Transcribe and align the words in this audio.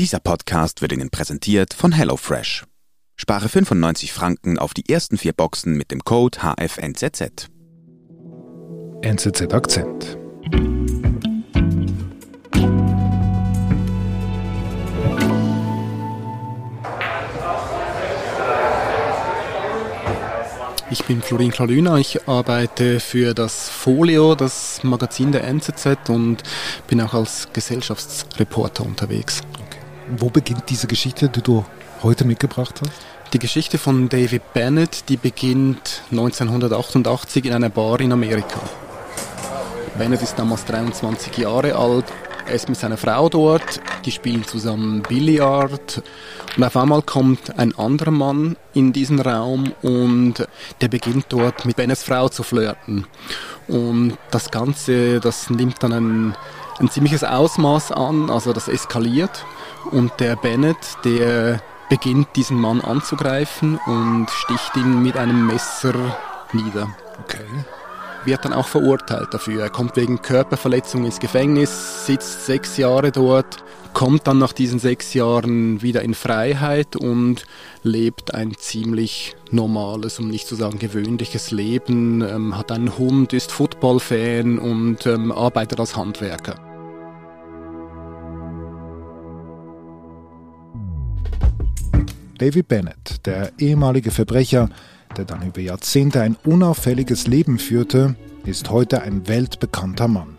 Dieser 0.00 0.18
Podcast 0.18 0.82
wird 0.82 0.90
Ihnen 0.90 1.08
präsentiert 1.08 1.72
von 1.72 1.92
HelloFresh. 1.92 2.64
Spare 3.14 3.48
95 3.48 4.12
Franken 4.12 4.58
auf 4.58 4.74
die 4.74 4.88
ersten 4.88 5.18
vier 5.18 5.32
Boxen 5.32 5.76
mit 5.76 5.92
dem 5.92 6.02
Code 6.02 6.36
HFNZZ. 6.40 7.46
NZZ 9.02 9.54
Akzent. 9.54 10.18
Ich 20.90 21.04
bin 21.04 21.22
Florin 21.22 21.52
Klalüna, 21.52 21.98
ich 21.98 22.26
arbeite 22.26 22.98
für 22.98 23.32
das 23.32 23.68
Folio, 23.68 24.34
das 24.34 24.82
Magazin 24.82 25.30
der 25.30 25.44
NZZ 25.44 26.08
und 26.08 26.38
bin 26.88 27.00
auch 27.00 27.14
als 27.14 27.48
Gesellschaftsreporter 27.52 28.84
unterwegs. 28.84 29.40
Wo 30.08 30.28
beginnt 30.28 30.64
diese 30.68 30.86
Geschichte, 30.86 31.30
die 31.30 31.40
du 31.40 31.64
heute 32.02 32.26
mitgebracht 32.26 32.80
hast? 32.82 32.92
Die 33.32 33.38
Geschichte 33.38 33.78
von 33.78 34.10
David 34.10 34.52
Bennett, 34.52 35.08
die 35.08 35.16
beginnt 35.16 36.02
1988 36.10 37.46
in 37.46 37.54
einer 37.54 37.70
Bar 37.70 38.00
in 38.00 38.12
Amerika. 38.12 38.60
Bennett 39.96 40.20
ist 40.20 40.38
damals 40.38 40.66
23 40.66 41.38
Jahre 41.38 41.74
alt, 41.76 42.04
er 42.46 42.54
ist 42.54 42.68
mit 42.68 42.78
seiner 42.78 42.98
Frau 42.98 43.30
dort, 43.30 43.80
die 44.04 44.10
spielen 44.10 44.44
zusammen 44.44 45.00
Billard 45.02 46.02
und 46.56 46.64
auf 46.64 46.76
einmal 46.76 47.00
kommt 47.00 47.58
ein 47.58 47.74
anderer 47.78 48.10
Mann 48.10 48.56
in 48.74 48.92
diesen 48.92 49.20
Raum 49.20 49.72
und 49.80 50.46
der 50.82 50.88
beginnt 50.88 51.26
dort 51.30 51.64
mit 51.64 51.76
Bennets 51.76 52.02
Frau 52.02 52.28
zu 52.28 52.42
flirten. 52.42 53.06
Und 53.68 54.18
das 54.30 54.50
Ganze, 54.50 55.20
das 55.20 55.48
nimmt 55.48 55.82
dann 55.82 55.92
ein, 55.94 56.36
ein 56.78 56.90
ziemliches 56.90 57.24
Ausmaß 57.24 57.92
an, 57.92 58.28
also 58.28 58.52
das 58.52 58.68
eskaliert 58.68 59.46
und 59.90 60.12
der 60.20 60.36
Bennett, 60.36 60.76
der 61.04 61.62
beginnt 61.88 62.28
diesen 62.36 62.58
Mann 62.58 62.80
anzugreifen 62.80 63.78
und 63.86 64.28
sticht 64.30 64.76
ihn 64.76 65.02
mit 65.02 65.16
einem 65.16 65.46
Messer 65.46 65.94
nieder. 66.52 66.88
Okay 67.22 67.44
wird 68.26 68.44
dann 68.44 68.52
auch 68.52 68.66
verurteilt 68.66 69.32
dafür. 69.32 69.62
Er 69.62 69.70
kommt 69.70 69.96
wegen 69.96 70.22
Körperverletzung 70.22 71.04
ins 71.04 71.20
Gefängnis, 71.20 72.06
sitzt 72.06 72.46
sechs 72.46 72.76
Jahre 72.76 73.12
dort, 73.12 73.62
kommt 73.92 74.26
dann 74.26 74.38
nach 74.38 74.52
diesen 74.52 74.78
sechs 74.78 75.14
Jahren 75.14 75.82
wieder 75.82 76.02
in 76.02 76.14
Freiheit 76.14 76.96
und 76.96 77.46
lebt 77.82 78.34
ein 78.34 78.56
ziemlich 78.56 79.36
normales, 79.50 80.18
um 80.18 80.28
nicht 80.28 80.48
zu 80.48 80.56
sagen 80.56 80.78
gewöhnliches 80.78 81.50
Leben, 81.50 82.22
ähm, 82.22 82.56
hat 82.56 82.72
einen 82.72 82.98
Hund, 82.98 83.32
ist 83.32 83.52
Footballfan 83.52 84.58
und 84.58 85.06
ähm, 85.06 85.30
arbeitet 85.30 85.78
als 85.80 85.96
Handwerker. 85.96 86.63
David 92.38 92.66
Bennett, 92.66 93.26
der 93.26 93.52
ehemalige 93.58 94.10
Verbrecher, 94.10 94.68
der 95.16 95.24
dann 95.24 95.46
über 95.46 95.60
Jahrzehnte 95.60 96.20
ein 96.20 96.36
unauffälliges 96.44 97.28
Leben 97.28 97.58
führte, 97.58 98.16
ist 98.44 98.70
heute 98.70 99.02
ein 99.02 99.28
weltbekannter 99.28 100.08
Mann. 100.08 100.36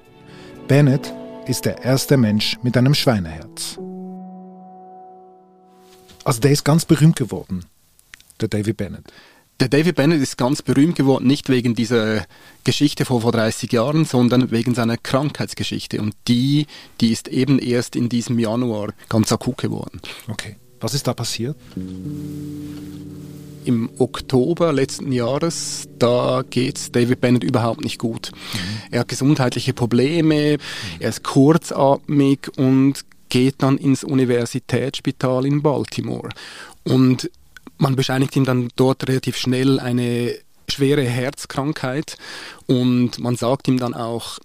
Bennett 0.67 1.13
ist 1.47 1.65
der 1.65 1.83
erste 1.83 2.17
Mensch 2.17 2.57
mit 2.63 2.75
einem 2.75 2.93
Schweineherz. 2.93 3.79
Also 6.25 6.41
der 6.41 6.51
ist 6.51 6.65
ganz 6.65 6.85
berühmt 6.85 7.15
geworden, 7.15 7.65
der 8.41 8.49
David 8.49 8.77
Bennett. 8.77 9.05
Der 9.61 9.69
David 9.69 9.95
Bennett 9.95 10.21
ist 10.21 10.37
ganz 10.37 10.61
berühmt 10.61 10.97
geworden, 10.97 11.27
nicht 11.27 11.47
wegen 11.47 11.75
dieser 11.75 12.25
Geschichte 12.65 13.05
vor 13.05 13.21
vor 13.21 13.31
30 13.31 13.71
Jahren, 13.71 14.03
sondern 14.03 14.51
wegen 14.51 14.75
seiner 14.75 14.97
Krankheitsgeschichte. 14.97 16.01
Und 16.01 16.13
die, 16.27 16.67
die 16.99 17.13
ist 17.13 17.29
eben 17.29 17.57
erst 17.57 17.95
in 17.95 18.09
diesem 18.09 18.37
Januar 18.37 18.93
ganz 19.07 19.31
akut 19.31 19.59
geworden. 19.59 20.01
Okay. 20.27 20.57
Was 20.79 20.93
ist 20.93 21.07
da 21.07 21.13
passiert? 21.13 21.55
im 23.65 23.89
Oktober 23.97 24.71
letzten 24.71 25.11
Jahres, 25.11 25.87
da 25.97 26.43
geht's 26.47 26.91
David 26.91 27.19
Bennett 27.19 27.43
überhaupt 27.43 27.83
nicht 27.83 27.97
gut. 27.97 28.31
Mhm. 28.31 28.59
Er 28.91 28.99
hat 29.01 29.07
gesundheitliche 29.07 29.73
Probleme, 29.73 30.57
er 30.99 31.09
ist 31.09 31.23
kurzatmig 31.23 32.51
und 32.57 33.03
geht 33.29 33.55
dann 33.59 33.77
ins 33.77 34.03
Universitätsspital 34.03 35.45
in 35.45 35.61
Baltimore. 35.61 36.29
Und 36.83 37.29
man 37.77 37.95
bescheinigt 37.95 38.35
ihm 38.35 38.45
dann 38.45 38.69
dort 38.75 39.07
relativ 39.07 39.35
schnell 39.35 39.79
eine 39.79 40.35
schwere 40.69 41.03
Herzkrankheit 41.03 42.17
und 42.67 43.19
man 43.19 43.35
sagt 43.35 43.67
ihm 43.67 43.77
dann 43.77 43.93
auch, 43.93 44.39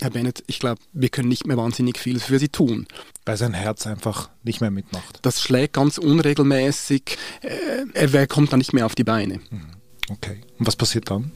Herr 0.00 0.10
Bennett, 0.10 0.42
ich 0.46 0.58
glaube, 0.58 0.80
wir 0.92 1.08
können 1.08 1.28
nicht 1.28 1.46
mehr 1.46 1.56
wahnsinnig 1.56 1.98
viel 1.98 2.20
für 2.20 2.38
Sie 2.38 2.48
tun. 2.48 2.86
Weil 3.24 3.36
sein 3.36 3.54
Herz 3.54 3.86
einfach 3.86 4.30
nicht 4.42 4.60
mehr 4.60 4.70
mitmacht. 4.70 5.18
Das 5.22 5.42
schlägt 5.42 5.74
ganz 5.74 5.98
unregelmäßig. 5.98 7.18
Äh, 7.42 8.08
er 8.08 8.26
kommt 8.26 8.52
dann 8.52 8.58
nicht 8.58 8.72
mehr 8.72 8.86
auf 8.86 8.94
die 8.94 9.04
Beine. 9.04 9.40
Mhm. 9.50 9.80
Okay. 10.10 10.40
Und 10.58 10.66
was 10.66 10.76
passiert 10.76 11.10
dann? 11.10 11.30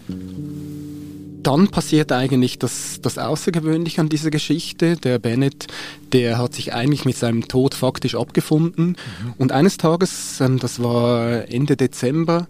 Dann 1.43 1.69
passiert 1.69 2.11
eigentlich 2.11 2.59
das, 2.59 3.01
das 3.03 3.19
Außergewöhnliche 3.19 4.01
an 4.01 4.09
dieser 4.09 4.31
Geschichte. 4.31 4.97
Der 4.97 5.19
Bennett, 5.19 5.67
der 6.13 6.39
hat 6.39 6.55
sich 6.55 6.75
eigentlich 6.75 7.05
mit 7.05 7.17
seinem 7.17 7.47
Tod 7.47 7.75
faktisch 7.75 8.17
abgefunden. 8.17 8.97
Mhm. 9.23 9.35
Und 9.39 9.53
eines 9.53 9.77
Tages, 9.77 10.41
ähm, 10.41 10.59
das 10.59 10.83
war 10.83 11.49
Ende 11.49 11.77
Dezember, 11.77 12.49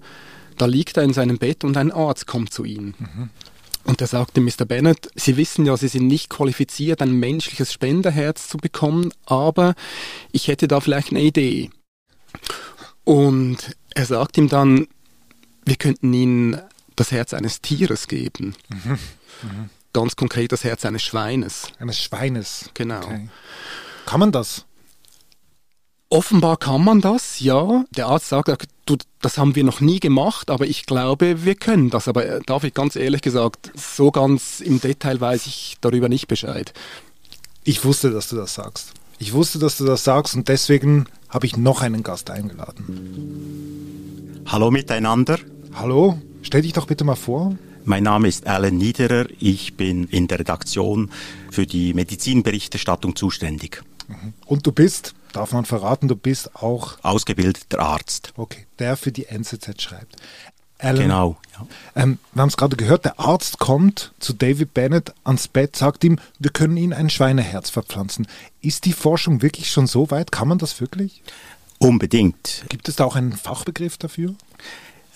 da 0.56 0.66
liegt 0.66 0.96
er 0.96 1.02
in 1.02 1.12
seinem 1.12 1.38
Bett 1.38 1.64
und 1.64 1.76
ein 1.76 1.92
Arzt 1.92 2.26
kommt 2.26 2.52
zu 2.52 2.64
ihm. 2.64 2.94
Mhm. 2.98 3.30
Und 3.84 4.00
er 4.00 4.06
sagte, 4.06 4.40
Mr. 4.40 4.64
Bennett, 4.64 5.10
Sie 5.14 5.36
wissen 5.36 5.66
ja, 5.66 5.76
Sie 5.76 5.88
sind 5.88 6.06
nicht 6.06 6.30
qualifiziert, 6.30 7.02
ein 7.02 7.12
menschliches 7.12 7.72
Spenderherz 7.72 8.48
zu 8.48 8.56
bekommen, 8.56 9.12
aber 9.26 9.74
ich 10.32 10.48
hätte 10.48 10.68
da 10.68 10.80
vielleicht 10.80 11.10
eine 11.10 11.20
Idee. 11.20 11.70
Und 13.04 13.76
er 13.94 14.06
sagt 14.06 14.38
ihm 14.38 14.48
dann, 14.48 14.88
wir 15.64 15.76
könnten 15.76 16.12
Ihnen 16.12 16.60
das 16.96 17.12
Herz 17.12 17.34
eines 17.34 17.60
Tieres 17.60 18.08
geben. 18.08 18.54
Mhm. 18.68 18.98
Mhm. 19.42 19.70
Ganz 19.92 20.16
konkret 20.16 20.52
das 20.52 20.64
Herz 20.64 20.84
eines 20.84 21.02
Schweines. 21.02 21.68
Eines 21.78 22.00
Schweines. 22.00 22.70
Genau. 22.74 22.98
Okay. 22.98 23.28
Kann 24.06 24.20
man 24.20 24.32
das? 24.32 24.64
Offenbar 26.14 26.56
kann 26.58 26.84
man 26.84 27.00
das, 27.00 27.40
ja. 27.40 27.84
Der 27.90 28.06
Arzt 28.06 28.28
sagt, 28.28 28.68
du, 28.86 28.96
das 29.20 29.36
haben 29.36 29.56
wir 29.56 29.64
noch 29.64 29.80
nie 29.80 29.98
gemacht, 29.98 30.48
aber 30.48 30.64
ich 30.64 30.86
glaube, 30.86 31.44
wir 31.44 31.56
können 31.56 31.90
das. 31.90 32.06
Aber 32.06 32.24
äh, 32.24 32.40
darf 32.46 32.62
ich 32.62 32.72
ganz 32.72 32.94
ehrlich 32.94 33.20
gesagt, 33.20 33.72
so 33.74 34.12
ganz 34.12 34.60
im 34.60 34.80
Detail 34.80 35.20
weiß 35.20 35.46
ich 35.46 35.76
darüber 35.80 36.08
nicht 36.08 36.28
Bescheid. 36.28 36.72
Ich 37.64 37.84
wusste, 37.84 38.12
dass 38.12 38.28
du 38.28 38.36
das 38.36 38.54
sagst. 38.54 38.92
Ich 39.18 39.32
wusste, 39.32 39.58
dass 39.58 39.76
du 39.76 39.86
das 39.86 40.04
sagst 40.04 40.36
und 40.36 40.46
deswegen 40.46 41.06
habe 41.30 41.46
ich 41.46 41.56
noch 41.56 41.82
einen 41.82 42.04
Gast 42.04 42.30
eingeladen. 42.30 44.44
Hallo 44.46 44.70
miteinander. 44.70 45.40
Hallo, 45.72 46.16
stell 46.42 46.62
dich 46.62 46.74
doch 46.74 46.86
bitte 46.86 47.02
mal 47.02 47.16
vor. 47.16 47.56
Mein 47.84 48.04
Name 48.04 48.28
ist 48.28 48.46
Alan 48.46 48.76
Niederer. 48.76 49.26
Ich 49.40 49.76
bin 49.76 50.04
in 50.04 50.28
der 50.28 50.38
Redaktion 50.38 51.10
für 51.50 51.66
die 51.66 51.92
Medizinberichterstattung 51.92 53.16
zuständig. 53.16 53.82
Mhm. 54.06 54.32
Und 54.46 54.64
du 54.64 54.70
bist? 54.70 55.16
Darf 55.36 55.52
man 55.52 55.64
verraten, 55.64 56.08
du 56.08 56.16
bist 56.16 56.56
auch 56.56 56.96
ausgebildeter 57.02 57.80
Arzt. 57.80 58.32
Okay, 58.36 58.66
der 58.78 58.96
für 58.96 59.12
die 59.12 59.26
NZZ 59.26 59.80
schreibt. 59.80 60.16
Alan, 60.78 61.02
genau. 61.02 61.36
Ja. 61.52 61.66
Ähm, 62.02 62.18
wir 62.32 62.42
haben 62.42 62.48
es 62.48 62.56
gerade 62.56 62.76
gehört, 62.76 63.04
der 63.04 63.20
Arzt 63.20 63.58
kommt 63.58 64.12
zu 64.18 64.32
David 64.32 64.74
Bennett 64.74 65.14
ans 65.24 65.48
Bett, 65.48 65.76
sagt 65.76 66.04
ihm, 66.04 66.18
wir 66.38 66.50
können 66.50 66.76
ihm 66.76 66.92
ein 66.92 67.10
Schweineherz 67.10 67.70
verpflanzen. 67.70 68.26
Ist 68.60 68.84
die 68.84 68.92
Forschung 68.92 69.40
wirklich 69.40 69.70
schon 69.70 69.86
so 69.86 70.10
weit? 70.10 70.32
Kann 70.32 70.48
man 70.48 70.58
das 70.58 70.80
wirklich? 70.80 71.22
Unbedingt. 71.78 72.64
Gibt 72.68 72.88
es 72.88 72.96
da 72.96 73.04
auch 73.04 73.16
einen 73.16 73.32
Fachbegriff 73.32 73.98
dafür? 73.98 74.34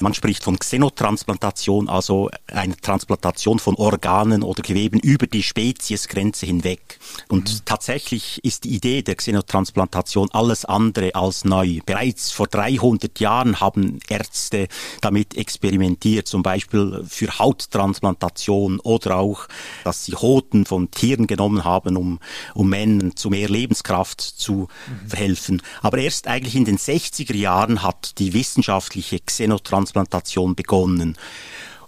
Man 0.00 0.14
spricht 0.14 0.44
von 0.44 0.58
Xenotransplantation, 0.58 1.88
also 1.88 2.30
einer 2.46 2.76
Transplantation 2.76 3.58
von 3.58 3.74
Organen 3.74 4.44
oder 4.44 4.62
Geweben 4.62 5.00
über 5.00 5.26
die 5.26 5.42
Speziesgrenze 5.42 6.46
hinweg. 6.46 7.00
Und 7.28 7.52
mhm. 7.52 7.58
tatsächlich 7.64 8.44
ist 8.44 8.64
die 8.64 8.76
Idee 8.76 9.02
der 9.02 9.16
Xenotransplantation 9.16 10.28
alles 10.32 10.64
andere 10.64 11.16
als 11.16 11.44
neu. 11.44 11.80
Bereits 11.84 12.30
vor 12.30 12.46
300 12.46 13.18
Jahren 13.18 13.60
haben 13.60 13.98
Ärzte 14.08 14.68
damit 15.00 15.36
experimentiert, 15.36 16.28
zum 16.28 16.44
Beispiel 16.44 17.04
für 17.08 17.38
Hauttransplantation 17.38 18.78
oder 18.80 19.16
auch, 19.16 19.48
dass 19.82 20.04
sie 20.04 20.14
Hoden 20.14 20.64
von 20.64 20.92
Tieren 20.92 21.26
genommen 21.26 21.64
haben, 21.64 21.96
um, 21.96 22.20
um 22.54 22.68
Männern 22.68 23.16
zu 23.16 23.30
mehr 23.30 23.48
Lebenskraft 23.48 24.20
zu 24.20 24.68
mhm. 24.86 25.08
verhelfen. 25.08 25.62
Aber 25.82 25.98
erst 25.98 26.28
eigentlich 26.28 26.54
in 26.54 26.64
den 26.64 26.78
60er 26.78 27.34
Jahren 27.34 27.82
hat 27.82 28.18
die 28.18 28.32
wissenschaftliche 28.32 29.18
Xenotransplantation 29.18 29.87
Transplantation 29.88 30.54
begonnen. 30.54 31.16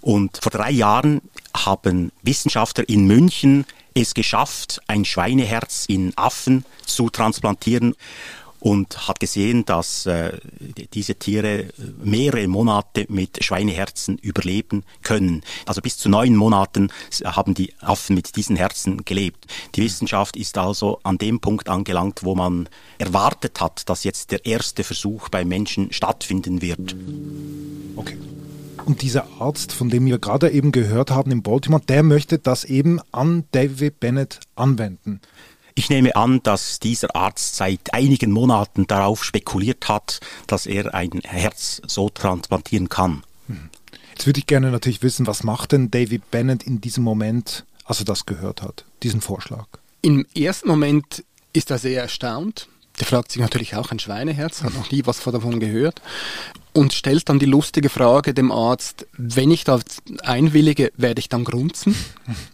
Und 0.01 0.39
vor 0.41 0.51
drei 0.51 0.71
Jahren 0.71 1.21
haben 1.55 2.11
Wissenschaftler 2.23 2.89
in 2.89 3.07
München 3.07 3.67
es 3.93 4.15
geschafft, 4.15 4.81
ein 4.87 5.05
Schweineherz 5.05 5.85
in 5.89 6.17
Affen 6.17 6.65
zu 6.87 7.11
transplantieren. 7.11 7.95
Und 8.61 9.09
hat 9.09 9.21
gesehen, 9.21 9.65
dass 9.65 10.07
äh, 10.07 10.39
diese 10.93 11.17
Tiere 11.17 11.67
mehrere 12.03 12.47
Monate 12.47 13.07
mit 13.09 13.43
Schweineherzen 13.43 14.19
überleben 14.19 14.85
können. 15.03 15.43
Also 15.67 15.81
bis 15.81 15.97
zu 15.97 16.09
neun 16.09 16.37
Monaten 16.37 16.93
haben 17.25 17.55
die 17.55 17.75
Affen 17.81 18.15
mit 18.15 18.37
diesen 18.37 18.57
Herzen 18.57 19.05
gelebt. 19.05 19.47
Die 19.75 19.83
Wissenschaft 19.83 20.37
ist 20.37 20.59
also 20.59 21.01
an 21.03 21.19
dem 21.19 21.41
Punkt 21.41 21.69
angelangt, 21.69 22.23
wo 22.23 22.35
man 22.35 22.69
erwartet 22.99 23.61
hat, 23.61 23.89
dass 23.89 24.05
jetzt 24.05 24.31
der 24.31 24.45
erste 24.45 24.85
Versuch 24.85 25.29
beim 25.31 25.49
Menschen 25.49 25.93
stattfinden 25.93 26.63
wird. 26.63 26.95
Okay. 27.97 28.17
Und 28.85 29.03
dieser 29.03 29.27
Arzt, 29.39 29.73
von 29.73 29.91
dem 29.91 30.07
wir 30.07 30.19
gerade 30.19 30.51
eben 30.51 30.73
gehört 30.73 31.11
haben 31.11 31.31
in 31.31 31.43
Baltimore, 31.43 31.83
der 31.87 32.03
möchte 32.03 32.39
das 32.39 32.65
eben 32.65 33.01
an 33.13 33.45
David 33.53 34.01
Bennett 34.01 34.41
anwenden. 34.57 35.21
Ich 35.81 35.89
nehme 35.89 36.15
an, 36.15 36.43
dass 36.43 36.79
dieser 36.79 37.17
Arzt 37.17 37.57
seit 37.57 37.95
einigen 37.95 38.33
Monaten 38.33 38.87
darauf 38.87 39.25
spekuliert 39.25 39.89
hat, 39.89 40.21
dass 40.47 40.67
er 40.67 40.93
ein 40.93 41.23
Herz 41.25 41.81
so 41.87 42.11
transplantieren 42.11 42.91
kann. 42.91 43.23
Jetzt 44.11 44.27
würde 44.27 44.41
ich 44.41 44.47
gerne 44.47 44.73
natürlich 44.73 45.03
wissen, 45.03 45.27
was 45.27 45.43
macht 45.43 45.73
denn 45.73 45.91
David 45.91 46.31
Bennett 46.31 46.65
in 46.65 46.83
diesem 46.83 47.03
Moment, 47.03 47.65
als 47.87 47.99
er 47.99 48.05
das 48.05 48.27
gehört 48.27 48.61
hat, 48.61 48.85
diesen 49.03 49.23
Vorschlag? 49.23 49.69
Im 50.03 50.27
ersten 50.37 50.69
Moment 50.69 51.25
ist 51.55 51.71
er 51.71 51.79
sehr 51.79 52.03
erstaunt. 52.03 52.69
Der 53.01 53.07
fragt 53.07 53.33
sich 53.33 53.41
natürlich 53.41 53.75
auch 53.77 53.91
ein 53.91 53.99
Schweineherz, 53.99 54.63
hat 54.63 54.75
noch 54.75 54.91
nie 54.91 55.03
was 55.07 55.23
davon 55.23 55.59
gehört 55.59 56.01
und 56.73 56.93
stellt 56.93 57.29
dann 57.29 57.39
die 57.39 57.47
lustige 57.47 57.89
Frage 57.89 58.35
dem 58.35 58.53
Arzt, 58.53 59.07
wenn 59.17 59.51
ich 59.51 59.65
da 59.65 59.81
einwillige, 60.23 60.93
werde 60.97 61.19
ich 61.19 61.29
dann 61.29 61.45
grunzen? 61.45 61.97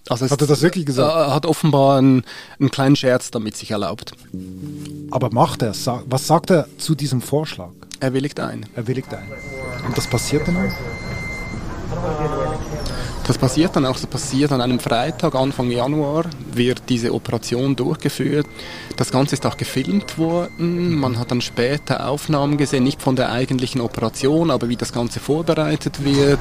Also 0.08 0.30
hat 0.30 0.40
er 0.40 0.46
das 0.46 0.62
wirklich 0.62 0.86
gesagt? 0.86 1.14
Er 1.14 1.34
hat 1.34 1.46
offenbar 1.46 1.98
einen, 1.98 2.24
einen, 2.58 2.70
kleinen 2.70 2.96
Scherz 2.96 3.30
damit 3.30 3.56
sich 3.56 3.72
erlaubt. 3.72 4.12
Aber 5.10 5.30
macht 5.30 5.62
er 5.62 5.70
es? 5.70 5.86
Was 6.06 6.26
sagt 6.26 6.50
er 6.50 6.66
zu 6.78 6.94
diesem 6.94 7.20
Vorschlag? 7.20 7.70
Er 8.00 8.12
willigt 8.12 8.40
ein. 8.40 8.66
Er 8.74 8.86
willigt 8.86 9.12
ein. 9.12 9.26
Und 9.84 9.96
das 9.98 10.06
passiert 10.06 10.46
dann 10.48 10.56
auch? 10.56 10.72
Das 13.26 13.38
passiert 13.38 13.74
dann 13.74 13.84
auch, 13.86 13.94
das 13.94 14.06
passiert 14.06 14.52
an 14.52 14.60
einem 14.60 14.78
Freitag, 14.78 15.34
Anfang 15.34 15.68
Januar, 15.68 16.26
wird 16.52 16.82
diese 16.88 17.12
Operation 17.12 17.74
durchgeführt. 17.74 18.46
Das 18.96 19.10
Ganze 19.10 19.34
ist 19.34 19.44
auch 19.44 19.56
gefilmt 19.56 20.16
worden. 20.16 20.94
Man 20.94 21.18
hat 21.18 21.32
dann 21.32 21.40
später 21.40 22.08
Aufnahmen 22.08 22.56
gesehen, 22.56 22.84
nicht 22.84 23.02
von 23.02 23.16
der 23.16 23.32
eigentlichen 23.32 23.80
Operation, 23.80 24.52
aber 24.52 24.68
wie 24.68 24.76
das 24.76 24.92
Ganze 24.92 25.18
vorbereitet 25.18 26.04
wird. 26.04 26.38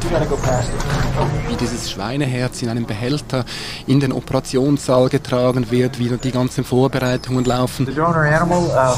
Wie 1.49 1.55
dieses 1.55 1.89
Schweineherz 1.89 2.61
in 2.61 2.69
einem 2.69 2.85
Behälter 2.85 3.45
in 3.87 3.99
den 3.99 4.11
Operationssaal 4.11 5.09
getragen 5.09 5.71
wird, 5.71 5.97
wie 5.97 6.09
die 6.09 6.31
ganzen 6.31 6.63
Vorbereitungen 6.63 7.45
laufen. 7.45 7.87
The 7.87 7.95
donor 7.95 8.25
animal 8.25 8.59
uh, 8.59 8.95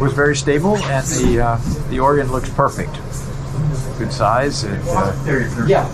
was 0.00 0.12
very 0.12 0.34
stable 0.34 0.76
and 0.92 1.06
the, 1.06 1.40
uh, 1.40 1.56
the 1.88 2.00
organ 2.00 2.32
looks 2.32 2.50
perfect. 2.50 2.90
Good 3.96 4.12
size. 4.12 4.64
And, 4.64 4.80
uh, 4.88 5.66
yeah. 5.68 5.86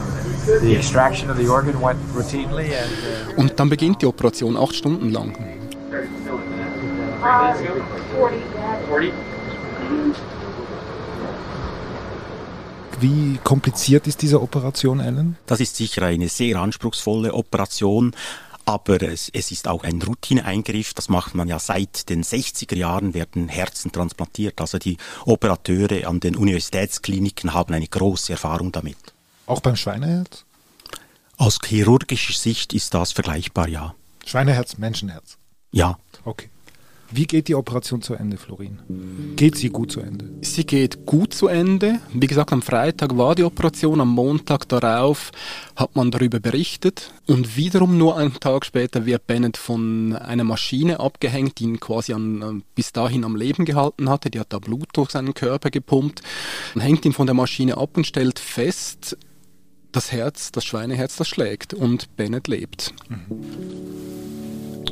Und 3.36 3.58
dann 3.58 3.68
beginnt 3.70 4.02
die 4.02 4.06
Operation 4.06 4.56
acht 4.56 4.74
Stunden 4.74 5.10
lang. 5.10 5.36
Wie 13.00 13.38
kompliziert 13.42 14.06
ist 14.06 14.22
diese 14.22 14.40
Operation, 14.40 15.00
Alan? 15.00 15.36
Das 15.46 15.60
ist 15.60 15.76
sicher 15.76 16.02
eine 16.02 16.28
sehr 16.28 16.56
anspruchsvolle 16.56 17.34
Operation. 17.34 18.14
Aber 18.66 19.02
es, 19.02 19.30
es, 19.32 19.50
ist 19.50 19.68
auch 19.68 19.84
ein 19.84 20.00
Routineeingriff, 20.00 20.94
das 20.94 21.10
macht 21.10 21.34
man 21.34 21.48
ja 21.48 21.58
seit 21.58 22.08
den 22.08 22.24
60er 22.24 22.74
Jahren, 22.76 23.12
werden 23.12 23.48
Herzen 23.48 23.92
transplantiert. 23.92 24.58
Also 24.58 24.78
die 24.78 24.96
Operateure 25.26 26.08
an 26.08 26.20
den 26.20 26.34
Universitätskliniken 26.34 27.52
haben 27.52 27.74
eine 27.74 27.86
große 27.86 28.32
Erfahrung 28.32 28.72
damit. 28.72 29.13
Auch 29.46 29.60
beim 29.60 29.76
Schweineherz? 29.76 30.44
Aus 31.36 31.58
chirurgischer 31.64 32.32
Sicht 32.32 32.72
ist 32.72 32.94
das 32.94 33.12
vergleichbar, 33.12 33.68
ja. 33.68 33.94
Schweineherz, 34.24 34.78
Menschenherz? 34.78 35.36
Ja. 35.72 35.98
Okay. 36.24 36.48
Wie 37.10 37.26
geht 37.26 37.46
die 37.46 37.54
Operation 37.54 38.02
zu 38.02 38.14
Ende, 38.14 38.36
Florin? 38.36 38.80
Geht 39.36 39.56
sie 39.56 39.68
gut 39.68 39.92
zu 39.92 40.00
Ende? 40.00 40.30
Sie 40.40 40.64
geht 40.64 41.06
gut 41.06 41.32
zu 41.32 41.46
Ende. 41.46 42.00
Wie 42.12 42.26
gesagt, 42.26 42.52
am 42.52 42.62
Freitag 42.62 43.16
war 43.16 43.36
die 43.36 43.44
Operation, 43.44 44.00
am 44.00 44.08
Montag 44.08 44.68
darauf 44.68 45.30
hat 45.76 45.94
man 45.94 46.10
darüber 46.10 46.40
berichtet 46.40 47.12
und 47.26 47.56
wiederum 47.56 47.98
nur 47.98 48.16
einen 48.16 48.34
Tag 48.40 48.64
später 48.64 49.06
wird 49.06 49.28
Bennett 49.28 49.56
von 49.56 50.16
einer 50.16 50.42
Maschine 50.42 50.98
abgehängt, 50.98 51.60
die 51.60 51.64
ihn 51.64 51.78
quasi 51.78 52.14
an, 52.14 52.42
äh, 52.42 52.62
bis 52.74 52.92
dahin 52.92 53.24
am 53.24 53.36
Leben 53.36 53.64
gehalten 53.64 54.08
hatte. 54.08 54.30
Die 54.30 54.40
hat 54.40 54.52
da 54.52 54.58
Blut 54.58 54.88
durch 54.94 55.10
seinen 55.10 55.34
Körper 55.34 55.70
gepumpt. 55.70 56.22
Man 56.74 56.84
hängt 56.84 57.04
ihn 57.04 57.12
von 57.12 57.26
der 57.26 57.34
Maschine 57.34 57.76
ab 57.76 57.96
und 57.96 58.08
stellt 58.08 58.40
fest, 58.40 59.16
das 59.94 60.12
Herz, 60.12 60.50
das 60.50 60.64
Schweineherz, 60.64 61.16
das 61.16 61.28
schlägt 61.28 61.72
und 61.72 62.16
Bennett 62.16 62.48
lebt. 62.48 62.92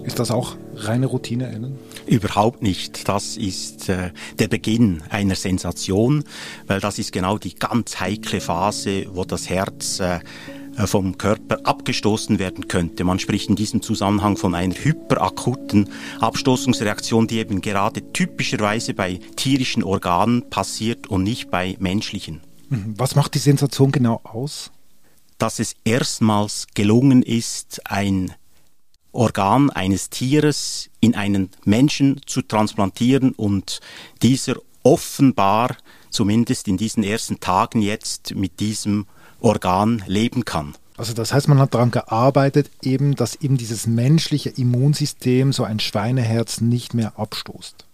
Ist 0.05 0.19
das 0.19 0.31
auch 0.31 0.57
reine 0.77 1.07
Routine, 1.07 1.49
Ellen? 1.49 1.79
Überhaupt 2.07 2.63
nicht. 2.63 3.09
Das 3.09 3.37
ist 3.37 3.89
äh, 3.89 4.11
der 4.39 4.49
Beginn 4.49 5.03
einer 5.11 5.35
Sensation, 5.35 6.25
weil 6.67 6.81
das 6.81 6.99
ist 6.99 7.13
genau 7.13 7.39
die 7.39 7.55
ganz 7.55 8.01
heikle 8.01 8.41
Phase, 8.41 9.07
wo 9.13 9.25
das 9.25 9.49
Herz 9.49 10.01
äh, 10.01 10.21
vom 10.87 11.19
Körper 11.19 11.59
abgestoßen 11.65 12.39
werden 12.39 12.67
könnte. 12.69 13.05
Man 13.05 13.19
spricht 13.19 13.49
in 13.49 13.57
diesem 13.57 13.83
Zusammenhang 13.83 14.37
von 14.37 14.55
einer 14.55 14.75
hyperakuten 14.75 15.91
Abstoßungsreaktion, 16.21 17.27
die 17.27 17.39
eben 17.39 17.61
gerade 17.61 18.13
typischerweise 18.13 18.95
bei 18.95 19.21
tierischen 19.37 19.83
Organen 19.83 20.49
passiert 20.49 21.09
und 21.09 21.25
nicht 21.25 21.51
bei 21.51 21.77
menschlichen. 21.79 22.41
Mhm. 22.71 22.95
Was 22.97 23.15
macht 23.17 23.35
die 23.35 23.39
Sensation 23.39 23.93
genau 23.93 24.21
aus? 24.25 24.71
Dass 25.43 25.59
es 25.59 25.75
erstmals 25.85 26.69
gelungen 26.73 27.21
ist, 27.21 27.91
ein 27.91 28.33
Organ 29.11 29.71
eines 29.71 30.09
Tieres 30.09 30.89
in 31.01 31.17
einen 31.17 31.51
Menschen 31.65 32.21
zu 32.27 32.43
transplantieren 32.43 33.33
und 33.33 33.81
dieser 34.23 34.55
offenbar, 34.85 35.77
zumindest 36.11 36.69
in 36.69 36.77
diesen 36.77 37.03
ersten 37.03 37.41
Tagen 37.41 37.83
jetzt, 37.83 38.37
mit 38.37 38.61
diesem 38.61 39.07
Organ 39.41 40.05
leben 40.07 40.45
kann. 40.45 40.77
Also 40.97 41.13
das 41.13 41.33
heißt, 41.33 41.49
man 41.49 41.59
hat 41.59 41.75
daran 41.75 41.91
gearbeitet, 41.91 42.71
eben, 42.81 43.17
dass 43.17 43.35
eben 43.35 43.57
dieses 43.57 43.89
menschliche 43.89 44.51
Immunsystem 44.51 45.53
so 45.53 45.65
ein 45.65 45.81
Schweineherz 45.81 46.61
nicht 46.61 46.95
mehr 46.95 47.19
abstoßt. 47.19 47.85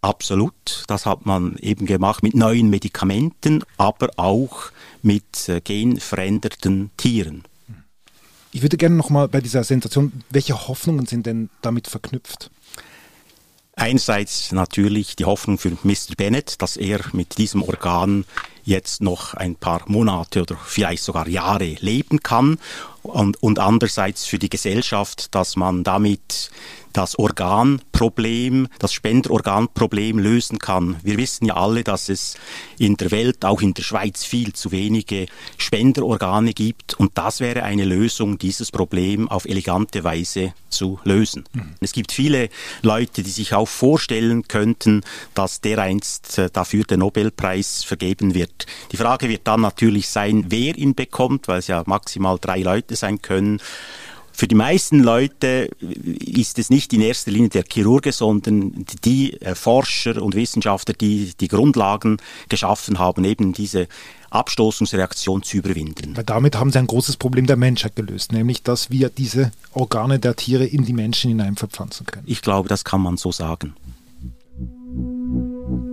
Absolut, 0.00 0.82
das 0.88 1.06
hat 1.06 1.24
man 1.24 1.54
eben 1.60 1.86
gemacht 1.86 2.24
mit 2.24 2.34
neuen 2.34 2.68
Medikamenten, 2.68 3.62
aber 3.76 4.10
auch 4.16 4.72
mit 5.02 5.48
äh, 5.48 5.60
genveränderten 5.60 6.90
Tieren. 6.96 7.44
Ich 8.52 8.62
würde 8.62 8.76
gerne 8.76 8.96
nochmal 8.96 9.28
bei 9.28 9.40
dieser 9.40 9.64
Sensation, 9.64 10.12
welche 10.30 10.68
Hoffnungen 10.68 11.06
sind 11.06 11.26
denn 11.26 11.50
damit 11.62 11.88
verknüpft? 11.88 12.50
Einerseits 13.74 14.52
natürlich 14.52 15.16
die 15.16 15.26
Hoffnung 15.26 15.58
für 15.58 15.76
Mr. 15.82 16.14
Bennett, 16.16 16.62
dass 16.62 16.78
er 16.78 17.00
mit 17.12 17.36
diesem 17.36 17.62
Organ 17.62 18.24
jetzt 18.66 19.00
noch 19.00 19.34
ein 19.34 19.54
paar 19.56 19.82
Monate 19.86 20.42
oder 20.42 20.56
vielleicht 20.62 21.02
sogar 21.02 21.28
Jahre 21.28 21.76
leben 21.80 22.22
kann 22.22 22.58
und, 23.02 23.42
und 23.42 23.58
andererseits 23.58 24.26
für 24.26 24.38
die 24.38 24.50
Gesellschaft, 24.50 25.34
dass 25.34 25.56
man 25.56 25.84
damit 25.84 26.50
das 26.96 27.18
Organproblem, 27.18 28.68
das 28.78 28.94
Spenderorganproblem 28.94 30.18
lösen 30.18 30.58
kann. 30.58 30.96
Wir 31.02 31.18
wissen 31.18 31.44
ja 31.44 31.54
alle, 31.54 31.84
dass 31.84 32.08
es 32.08 32.38
in 32.78 32.96
der 32.96 33.10
Welt, 33.10 33.44
auch 33.44 33.60
in 33.60 33.74
der 33.74 33.82
Schweiz, 33.82 34.24
viel 34.24 34.54
zu 34.54 34.72
wenige 34.72 35.26
Spenderorgane 35.58 36.54
gibt 36.54 36.94
und 36.94 37.18
das 37.18 37.40
wäre 37.40 37.64
eine 37.64 37.84
Lösung, 37.84 38.38
dieses 38.38 38.72
Problem 38.72 39.28
auf 39.28 39.44
elegante 39.44 40.04
Weise 40.04 40.54
zu 40.70 40.98
lösen. 41.04 41.44
Mhm. 41.52 41.74
Es 41.80 41.92
gibt 41.92 42.12
viele 42.12 42.48
Leute, 42.80 43.22
die 43.22 43.30
sich 43.30 43.52
auch 43.52 43.68
vorstellen 43.68 44.48
könnten, 44.48 45.02
dass 45.34 45.60
dereinst 45.60 46.38
äh, 46.38 46.48
dafür 46.50 46.84
der 46.84 46.96
Nobelpreis 46.96 47.84
vergeben 47.84 48.34
wird. 48.56 48.66
Die 48.92 48.96
Frage 48.96 49.28
wird 49.28 49.46
dann 49.46 49.60
natürlich 49.60 50.08
sein, 50.08 50.46
wer 50.48 50.76
ihn 50.76 50.94
bekommt, 50.94 51.48
weil 51.48 51.58
es 51.58 51.66
ja 51.66 51.82
maximal 51.86 52.38
drei 52.40 52.60
Leute 52.60 52.96
sein 52.96 53.20
können. 53.22 53.60
Für 54.32 54.46
die 54.46 54.54
meisten 54.54 55.00
Leute 55.00 55.70
ist 55.80 56.58
es 56.58 56.68
nicht 56.68 56.92
in 56.92 57.00
erster 57.00 57.30
Linie 57.30 57.48
der 57.48 57.64
Chirurge, 57.66 58.12
sondern 58.12 58.84
die 59.02 59.40
äh, 59.40 59.54
Forscher 59.54 60.22
und 60.22 60.34
Wissenschaftler, 60.34 60.92
die 60.92 61.32
die 61.40 61.48
Grundlagen 61.48 62.18
geschaffen 62.50 62.98
haben, 62.98 63.24
eben 63.24 63.54
diese 63.54 63.88
Abstoßungsreaktion 64.28 65.42
zu 65.42 65.56
überwinden. 65.56 66.14
Weil 66.14 66.24
damit 66.24 66.56
haben 66.56 66.70
sie 66.70 66.78
ein 66.78 66.86
großes 66.86 67.16
Problem 67.16 67.46
der 67.46 67.56
Menschheit 67.56 67.96
gelöst, 67.96 68.32
nämlich 68.32 68.62
dass 68.62 68.90
wir 68.90 69.08
diese 69.08 69.52
Organe 69.72 70.18
der 70.18 70.36
Tiere 70.36 70.66
in 70.66 70.84
die 70.84 70.92
Menschen 70.92 71.30
hinein 71.30 71.56
verpflanzen 71.56 72.04
können. 72.04 72.26
Ich 72.26 72.42
glaube, 72.42 72.68
das 72.68 72.84
kann 72.84 73.00
man 73.00 73.16
so 73.16 73.32
sagen. 73.32 73.74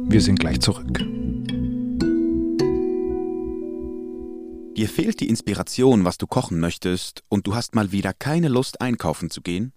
Wir 0.09 0.19
sind 0.19 0.41
gleich 0.41 0.59
zurück. 0.59 1.01
Dir 4.75 4.89
fehlt 4.89 5.19
die 5.19 5.29
Inspiration, 5.29 6.03
was 6.03 6.17
du 6.17 6.25
kochen 6.25 6.59
möchtest, 6.59 7.23
und 7.29 7.45
du 7.45 7.53
hast 7.53 7.75
mal 7.75 7.91
wieder 7.91 8.11
keine 8.11 8.47
Lust 8.47 8.81
einkaufen 8.81 9.29
zu 9.29 9.41
gehen? 9.41 9.71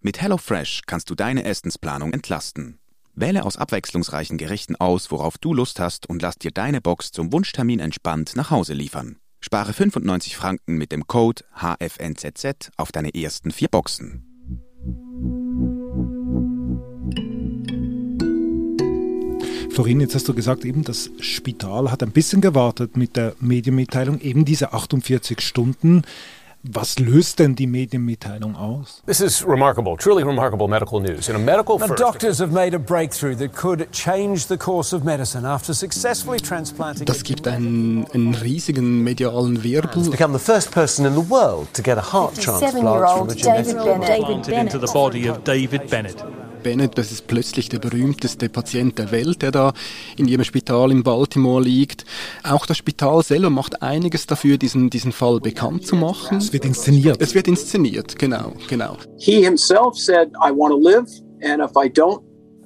Mit 0.00 0.22
HelloFresh 0.22 0.82
kannst 0.86 1.10
du 1.10 1.14
deine 1.14 1.44
Essensplanung 1.44 2.14
entlasten. 2.14 2.78
Wähle 3.14 3.44
aus 3.44 3.58
abwechslungsreichen 3.58 4.38
Gerichten 4.38 4.74
aus, 4.76 5.10
worauf 5.10 5.36
du 5.36 5.52
Lust 5.52 5.78
hast 5.80 6.08
und 6.08 6.22
lass 6.22 6.36
dir 6.36 6.50
deine 6.50 6.80
Box 6.80 7.12
zum 7.12 7.30
Wunschtermin 7.30 7.78
entspannt 7.78 8.32
nach 8.34 8.50
Hause 8.50 8.72
liefern. 8.72 9.18
Spare 9.40 9.74
95 9.74 10.34
Franken 10.34 10.78
mit 10.78 10.92
dem 10.92 11.06
Code 11.06 11.44
HFNZZ 11.54 12.70
auf 12.78 12.90
deine 12.90 13.14
ersten 13.14 13.50
vier 13.50 13.68
Boxen. 13.68 14.31
Florin, 19.72 20.00
jetzt 20.00 20.14
hast 20.14 20.28
du 20.28 20.34
gesagt, 20.34 20.66
eben 20.66 20.84
das 20.84 21.08
Spital 21.20 21.90
hat 21.90 22.02
ein 22.02 22.10
bisschen 22.10 22.42
gewartet 22.42 22.96
mit 22.96 23.16
der 23.16 23.34
Medienmitteilung, 23.40 24.20
eben 24.20 24.44
diese 24.44 24.74
48 24.74 25.40
Stunden. 25.40 26.02
Was 26.62 26.98
löst 27.00 27.40
denn 27.40 27.56
die 27.56 27.66
Medienmitteilung 27.66 28.54
aus? 28.54 29.02
This 29.06 29.20
is 29.20 29.44
remarkable, 29.44 29.96
truly 29.96 30.22
remarkable 30.22 30.68
medical 30.68 31.00
news. 31.00 31.28
In 31.28 31.34
a 31.34 31.38
medical 31.38 31.76
The 31.78 31.88
first, 31.88 32.00
doctors 32.00 32.38
have 32.38 32.52
made 32.52 32.76
a 32.76 32.78
breakthrough 32.78 33.34
that 33.36 33.52
could 33.56 33.90
change 33.90 34.46
the 34.46 34.56
course 34.56 34.94
of 34.94 35.02
medicine 35.02 35.44
after 35.44 35.74
successfully 35.74 36.38
transplanting. 36.38 37.06
Das 37.06 37.24
gibt 37.24 37.48
einen, 37.48 38.06
einen 38.12 38.34
riesigen 38.34 39.02
medialen 39.02 39.64
Wirbel. 39.64 40.08
become 40.10 40.38
the 40.38 40.44
first 40.44 40.70
person 40.70 41.04
in 41.04 41.14
the 41.14 41.30
world 41.30 41.66
to 41.72 41.82
get 41.82 41.96
a 41.98 42.12
heart 42.12 42.40
transplant 42.40 42.84
from 42.84 43.30
a 43.30 43.34
genetic 43.34 43.74
David 43.74 43.84
Bennett. 43.84 44.30
implanted 44.30 44.54
into 44.54 44.78
the 44.78 44.92
body 44.92 45.28
of 45.28 45.42
David 45.42 45.88
Bennett. 45.88 46.22
Bennett, 46.62 46.96
das 46.96 47.12
ist 47.12 47.26
plötzlich 47.26 47.68
der 47.68 47.78
berühmteste 47.78 48.48
Patient 48.48 48.98
der 48.98 49.10
Welt, 49.10 49.42
der 49.42 49.50
da 49.50 49.72
in 50.16 50.28
ihrem 50.28 50.44
Spital 50.44 50.90
in 50.90 51.02
Baltimore 51.02 51.62
liegt. 51.62 52.04
Auch 52.44 52.66
das 52.66 52.76
Spital 52.78 53.22
selber 53.22 53.50
macht 53.50 53.82
einiges 53.82 54.26
dafür, 54.26 54.58
diesen, 54.58 54.90
diesen 54.90 55.12
Fall 55.12 55.40
bekannt 55.40 55.86
zu 55.86 55.96
machen. 55.96 56.38
Es 56.38 56.52
wird 56.52 56.64
inszeniert. 56.64 57.20
Es 57.20 57.34
wird 57.34 57.48
inszeniert, 57.48 58.18
genau, 58.18 58.52
genau. 58.68 58.96
He 59.18 59.42
himself 59.42 59.96
said, 59.96 60.28
I 60.42 60.50
want 60.50 60.72
to 60.72 60.78
live, 60.78 61.06
and 61.42 61.60
if 61.62 61.72
I 61.76 61.88
don't, 61.88 62.22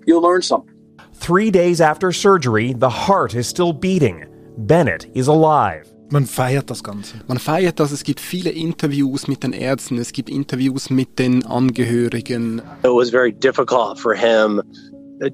you'll 0.06 0.22
learn 0.22 0.42
something. 0.42 0.74
Three 1.18 1.50
days 1.50 1.80
after 1.80 2.12
surgery, 2.12 2.74
the 2.78 2.90
heart 2.90 3.34
is 3.34 3.48
still 3.48 3.72
beating. 3.72 4.26
Bennett 4.58 5.06
is 5.14 5.28
alive. 5.28 5.95
Man 6.10 6.24
feiert 6.24 6.70
das 6.70 6.84
Ganze. 6.84 7.14
Man 7.26 7.38
feiert 7.38 7.80
das, 7.80 7.90
es 7.90 8.04
gibt 8.04 8.20
viele 8.20 8.50
Interviews 8.50 9.26
mit 9.26 9.42
den 9.42 9.52
Ärzten, 9.52 9.98
es 9.98 10.12
gibt 10.12 10.30
Interviews 10.30 10.88
mit 10.88 11.18
den 11.18 11.44
Angehörigen. 11.44 12.62
It 12.84 12.90
was 12.90 13.10
very 13.10 13.32
difficult 13.32 13.98
for 13.98 14.14
him 14.14 14.62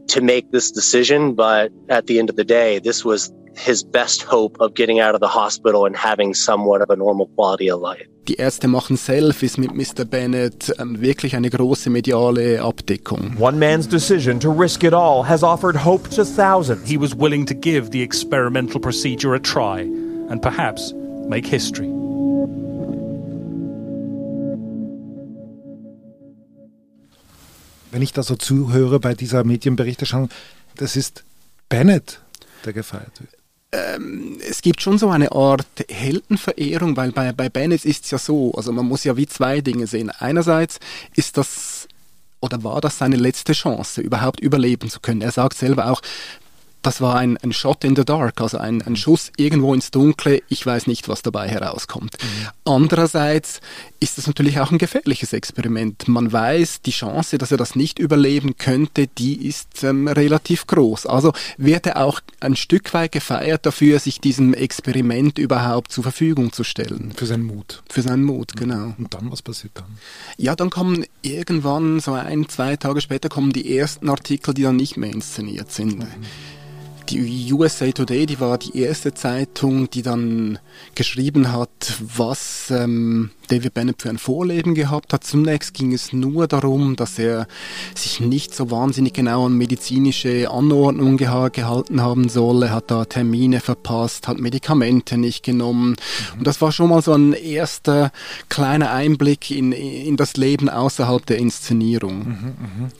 to 0.08 0.22
make 0.22 0.50
this 0.50 0.72
decision, 0.72 1.34
but 1.36 1.70
at 1.88 2.06
the 2.06 2.18
end 2.18 2.30
of 2.30 2.36
the 2.36 2.44
day, 2.44 2.80
this 2.80 3.04
was 3.04 3.32
his 3.54 3.84
best 3.84 4.22
hope 4.22 4.58
of 4.60 4.72
getting 4.74 4.98
out 4.98 5.14
of 5.14 5.20
the 5.20 5.28
hospital 5.28 5.84
and 5.84 5.94
having 5.94 6.32
somewhat 6.32 6.80
of 6.80 6.88
a 6.88 6.96
normal 6.96 7.28
quality 7.36 7.70
of 7.70 7.82
life. 7.82 8.08
Die 8.28 8.36
Ärzte 8.36 8.68
machen 8.68 8.96
Selfies 8.96 9.58
mit 9.58 9.74
Mr. 9.74 10.04
Bennett, 10.06 10.72
ähm, 10.78 11.02
wirklich 11.02 11.34
eine 11.36 11.50
große 11.50 11.90
mediale 11.90 12.62
Abdeckung. 12.62 13.36
One 13.38 13.58
man's 13.58 13.86
decision 13.86 14.40
to 14.40 14.50
risk 14.50 14.84
it 14.84 14.94
all 14.94 15.28
has 15.28 15.42
offered 15.42 15.84
hope 15.84 16.08
to 16.10 16.24
thousands. 16.24 16.88
He 16.88 16.98
was 16.98 17.14
willing 17.14 17.44
to 17.44 17.54
give 17.54 17.90
the 17.90 18.00
experimental 18.00 18.80
procedure 18.80 19.34
a 19.34 19.40
try 19.40 19.86
and 20.32 20.40
perhaps 20.40 20.94
make 21.28 21.46
history. 21.46 21.88
Wenn 27.90 28.00
ich 28.00 28.14
da 28.14 28.22
so 28.22 28.36
zuhöre 28.36 28.98
bei 28.98 29.14
dieser 29.14 29.44
Medienberichterstattung, 29.44 30.30
das 30.76 30.96
ist 30.96 31.24
Bennett, 31.68 32.20
der 32.64 32.72
gefeiert 32.72 33.12
wird. 33.20 33.30
es 34.48 34.62
gibt 34.62 34.80
schon 34.82 34.98
so 34.98 35.10
eine 35.10 35.32
Art 35.32 35.66
Heldenverehrung, 35.90 36.96
weil 36.96 37.12
bei, 37.12 37.32
bei 37.32 37.48
Bennett 37.48 37.84
ist 37.84 38.04
es 38.06 38.10
ja 38.10 38.18
so, 38.18 38.52
also 38.52 38.72
man 38.72 38.86
muss 38.86 39.04
ja 39.04 39.16
wie 39.16 39.26
zwei 39.26 39.60
Dinge 39.60 39.86
sehen. 39.86 40.10
Einerseits 40.10 40.78
ist 41.14 41.36
das 41.36 41.88
oder 42.40 42.64
war 42.64 42.80
das 42.80 42.98
seine 42.98 43.16
letzte 43.16 43.52
Chance, 43.52 44.00
überhaupt 44.00 44.40
überleben 44.40 44.90
zu 44.90 45.00
können. 45.00 45.22
Er 45.22 45.30
sagt 45.30 45.56
selber 45.56 45.90
auch, 45.90 46.02
das 46.82 47.00
war 47.00 47.16
ein, 47.16 47.36
ein 47.38 47.52
Shot 47.52 47.84
in 47.84 47.96
the 47.96 48.04
dark, 48.04 48.40
also 48.40 48.58
ein, 48.58 48.82
ein 48.82 48.96
Schuss 48.96 49.30
irgendwo 49.36 49.72
ins 49.72 49.90
Dunkle. 49.90 50.42
Ich 50.48 50.66
weiß 50.66 50.86
nicht, 50.88 51.08
was 51.08 51.22
dabei 51.22 51.48
herauskommt. 51.48 52.16
Andererseits 52.64 53.60
ist 54.00 54.18
das 54.18 54.26
natürlich 54.26 54.58
auch 54.58 54.72
ein 54.72 54.78
gefährliches 54.78 55.32
Experiment. 55.32 56.08
Man 56.08 56.32
weiß, 56.32 56.82
die 56.82 56.90
Chance, 56.90 57.38
dass 57.38 57.52
er 57.52 57.56
das 57.56 57.76
nicht 57.76 58.00
überleben 58.00 58.56
könnte, 58.56 59.06
die 59.06 59.46
ist 59.46 59.84
ähm, 59.84 60.08
relativ 60.08 60.66
groß. 60.66 61.06
Also 61.06 61.32
wird 61.56 61.86
er 61.86 62.04
auch 62.04 62.20
ein 62.40 62.56
Stück 62.56 62.92
weit 62.94 63.12
gefeiert 63.12 63.64
dafür, 63.64 64.00
sich 64.00 64.20
diesem 64.20 64.52
Experiment 64.54 65.38
überhaupt 65.38 65.92
zur 65.92 66.02
Verfügung 66.02 66.52
zu 66.52 66.64
stellen. 66.64 67.12
Für 67.14 67.26
seinen 67.26 67.44
Mut. 67.44 67.82
Für 67.88 68.02
seinen 68.02 68.24
Mut, 68.24 68.56
genau. 68.56 68.94
Und 68.98 69.14
dann, 69.14 69.30
was 69.30 69.42
passiert 69.42 69.72
dann? 69.74 69.98
Ja, 70.36 70.56
dann 70.56 70.70
kommen 70.70 71.04
irgendwann, 71.22 72.00
so 72.00 72.12
ein, 72.12 72.48
zwei 72.48 72.76
Tage 72.76 73.00
später, 73.00 73.28
kommen 73.28 73.52
die 73.52 73.76
ersten 73.76 74.08
Artikel, 74.08 74.52
die 74.52 74.62
dann 74.62 74.76
nicht 74.76 74.96
mehr 74.96 75.10
inszeniert 75.10 75.70
sind. 75.70 76.04
Die 77.12 77.52
USA 77.52 77.90
Today, 77.90 78.24
die 78.24 78.40
war 78.40 78.56
die 78.56 78.78
erste 78.78 79.12
Zeitung, 79.12 79.90
die 79.90 80.00
dann 80.00 80.58
geschrieben 80.94 81.52
hat, 81.52 81.98
was 82.00 82.70
ähm, 82.70 83.28
David 83.48 83.74
Bennett 83.74 84.00
für 84.00 84.08
ein 84.08 84.16
Vorleben 84.16 84.74
gehabt 84.74 85.12
hat. 85.12 85.22
Zunächst 85.22 85.74
ging 85.74 85.92
es 85.92 86.14
nur 86.14 86.46
darum, 86.48 86.96
dass 86.96 87.18
er 87.18 87.48
sich 87.94 88.20
nicht 88.20 88.54
so 88.54 88.70
wahnsinnig 88.70 89.12
genau 89.12 89.44
an 89.44 89.58
medizinische 89.58 90.50
Anordnungen 90.50 91.18
geha 91.18 91.48
gehalten 91.48 92.00
haben 92.00 92.30
soll. 92.30 92.62
Er 92.62 92.72
hat 92.72 92.90
da 92.90 93.04
Termine 93.04 93.60
verpasst, 93.60 94.26
hat 94.26 94.38
Medikamente 94.38 95.18
nicht 95.18 95.44
genommen. 95.44 95.96
Und 96.38 96.46
das 96.46 96.62
war 96.62 96.72
schon 96.72 96.88
mal 96.88 97.02
so 97.02 97.12
ein 97.12 97.34
erster 97.34 98.10
kleiner 98.48 98.90
Einblick 98.90 99.50
in, 99.50 99.72
in 99.72 100.16
das 100.16 100.38
Leben 100.38 100.70
außerhalb 100.70 101.26
der 101.26 101.36
Inszenierung. 101.36 102.92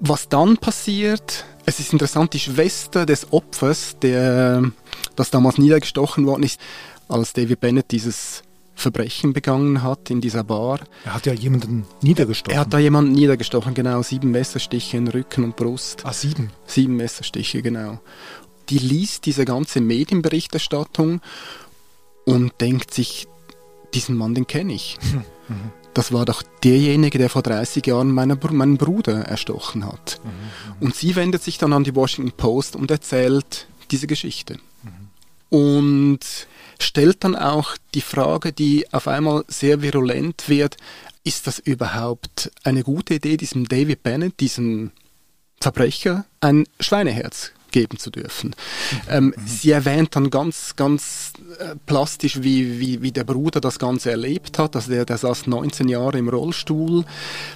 Was 0.00 0.28
dann 0.28 0.56
passiert, 0.58 1.44
es 1.66 1.80
ist 1.80 1.92
interessant, 1.92 2.32
die 2.32 2.38
Schwester 2.38 3.04
des 3.04 3.32
Opfers, 3.32 3.96
der 4.00 4.70
das 5.16 5.30
damals 5.30 5.58
niedergestochen 5.58 6.24
worden 6.24 6.44
ist, 6.44 6.60
als 7.08 7.32
David 7.32 7.60
Bennett 7.60 7.90
dieses 7.90 8.42
Verbrechen 8.74 9.32
begangen 9.32 9.82
hat 9.82 10.08
in 10.08 10.20
dieser 10.20 10.44
Bar. 10.44 10.80
Er 11.04 11.14
hat 11.14 11.26
ja 11.26 11.32
jemanden 11.32 11.84
niedergestochen. 12.00 12.54
Er 12.54 12.60
hat 12.60 12.72
da 12.72 12.78
jemanden 12.78 13.10
niedergestochen, 13.12 13.74
genau, 13.74 14.02
sieben 14.02 14.30
Messerstiche 14.30 14.96
in 14.96 15.08
Rücken 15.08 15.42
und 15.42 15.56
Brust. 15.56 16.06
Ah, 16.06 16.12
sieben? 16.12 16.50
Sieben 16.64 16.94
Messerstiche, 16.96 17.60
genau. 17.60 17.98
Die 18.68 18.78
liest 18.78 19.26
diese 19.26 19.44
ganze 19.44 19.80
Medienberichterstattung 19.80 21.20
und 22.24 22.52
denkt 22.60 22.94
sich, 22.94 23.26
diesen 23.94 24.16
Mann, 24.16 24.34
den 24.34 24.46
kenne 24.46 24.74
ich. 24.74 24.96
Das 25.98 26.12
war 26.12 26.24
doch 26.24 26.44
derjenige, 26.62 27.18
der 27.18 27.28
vor 27.28 27.42
30 27.42 27.84
Jahren 27.84 28.12
meinen, 28.12 28.38
meinen 28.52 28.76
Bruder 28.76 29.22
erstochen 29.22 29.84
hat. 29.84 30.20
Und 30.78 30.94
sie 30.94 31.16
wendet 31.16 31.42
sich 31.42 31.58
dann 31.58 31.72
an 31.72 31.82
die 31.82 31.96
Washington 31.96 32.30
Post 32.36 32.76
und 32.76 32.92
erzählt 32.92 33.66
diese 33.90 34.06
Geschichte. 34.06 34.60
Und 35.48 36.20
stellt 36.78 37.24
dann 37.24 37.34
auch 37.34 37.76
die 37.94 38.00
Frage, 38.00 38.52
die 38.52 38.86
auf 38.92 39.08
einmal 39.08 39.44
sehr 39.48 39.82
virulent 39.82 40.48
wird, 40.48 40.76
ist 41.24 41.48
das 41.48 41.58
überhaupt 41.58 42.52
eine 42.62 42.84
gute 42.84 43.14
Idee, 43.14 43.36
diesem 43.36 43.66
David 43.66 44.04
Bennett, 44.04 44.38
diesem 44.38 44.92
Verbrecher, 45.60 46.26
ein 46.40 46.68
Schweineherz 46.78 47.50
geben 47.70 47.98
zu 47.98 48.10
dürfen. 48.10 48.54
Ähm, 49.08 49.34
Sie 49.44 49.70
erwähnt 49.70 50.14
dann 50.16 50.30
ganz, 50.30 50.74
ganz 50.76 51.32
äh, 51.58 51.74
plastisch, 51.86 52.42
wie, 52.42 52.80
wie, 52.80 53.02
wie 53.02 53.12
der 53.12 53.24
Bruder 53.24 53.60
das 53.60 53.78
Ganze 53.78 54.10
erlebt 54.10 54.58
hat. 54.58 54.76
Also 54.76 54.90
der, 54.90 55.04
der 55.04 55.18
saß 55.18 55.46
19 55.46 55.88
Jahre 55.88 56.18
im 56.18 56.28
Rollstuhl, 56.28 57.04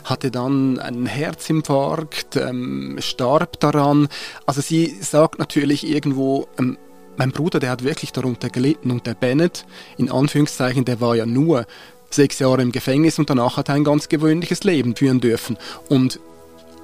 hatte 0.05 0.31
dann 0.31 0.79
einen 0.79 1.07
Herzinfarkt, 1.07 2.37
ähm, 2.37 2.97
starb 3.01 3.61
daran. 3.61 4.09
Also 4.47 4.61
sie 4.61 4.97
sagt 5.01 5.39
natürlich 5.39 5.87
irgendwo, 5.87 6.49
ähm, 6.59 6.79
mein 7.17 7.33
Bruder, 7.33 7.61
der 7.61 7.71
hat 7.71 7.85
wirklich 7.85 8.13
darunter 8.13 8.49
gelitten 8.49 8.91
und 8.91 9.07
der 9.07 9.15
Bennett, 9.15 9.67
in 9.99 10.11
Anführungszeichen, 10.11 10.85
der 10.85 11.01
war 11.01 11.15
ja 11.15 11.27
nur 11.27 11.67
sechs 12.11 12.39
Jahre 12.39 12.63
im 12.63 12.73
Gefängnis 12.73 13.19
und 13.19 13.31
danach 13.31 13.57
hat 13.57 13.69
er 13.69 13.75
ein 13.75 13.85
ganz 13.85 14.09
gewöhnliches 14.09 14.65
Leben 14.65 14.97
führen 14.97 15.21
dürfen. 15.21 15.57
Und 15.89 16.21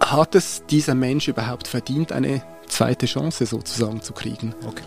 hat 0.01 0.35
es 0.35 0.63
dieser 0.71 0.95
Mensch 0.95 1.29
überhaupt 1.29 1.69
verdient, 1.69 2.13
eine 2.13 2.43
zweite 2.69 3.07
Chance 3.07 3.47
sozusagen 3.47 4.03
zu 4.03 4.13
kriegen? 4.13 4.55
Okay. 4.67 4.85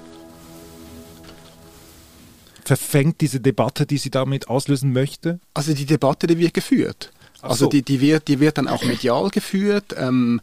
Verfängt 2.64 3.22
diese 3.22 3.40
Debatte, 3.40 3.86
die 3.86 3.98
sie 3.98 4.12
damit 4.12 4.48
auslösen 4.48 4.94
möchte? 4.94 5.40
Also 5.54 5.74
die 5.74 5.86
Debatte, 5.86 6.28
die 6.28 6.38
wird 6.38 6.54
geführt. 6.54 7.12
Also 7.42 7.66
so. 7.66 7.70
die, 7.70 7.82
die, 7.82 8.02
wird, 8.02 8.28
die 8.28 8.40
wird 8.40 8.58
dann 8.58 8.68
auch 8.68 8.84
medial 8.84 9.30
geführt. 9.30 9.96
Ähm, 9.98 10.42